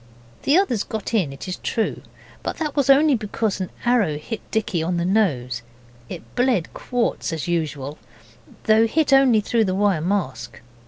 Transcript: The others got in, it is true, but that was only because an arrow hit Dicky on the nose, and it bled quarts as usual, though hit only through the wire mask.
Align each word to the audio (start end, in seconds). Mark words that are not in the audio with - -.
The 0.41 0.57
others 0.57 0.83
got 0.83 1.13
in, 1.13 1.31
it 1.31 1.47
is 1.47 1.57
true, 1.57 2.01
but 2.41 2.57
that 2.57 2.75
was 2.75 2.89
only 2.89 3.13
because 3.13 3.61
an 3.61 3.69
arrow 3.85 4.17
hit 4.17 4.41
Dicky 4.49 4.81
on 4.81 4.97
the 4.97 5.05
nose, 5.05 5.61
and 6.09 6.17
it 6.17 6.35
bled 6.35 6.73
quarts 6.73 7.31
as 7.31 7.47
usual, 7.47 7.99
though 8.63 8.87
hit 8.87 9.13
only 9.13 9.41
through 9.41 9.65
the 9.65 9.75
wire 9.75 10.01
mask. 10.01 10.59